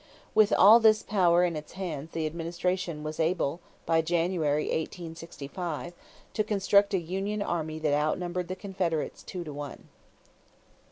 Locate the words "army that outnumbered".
7.43-8.47